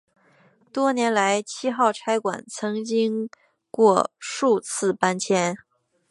[0.73, 3.29] 多年来七号差馆曾经
[3.69, 5.55] 过数次搬迁。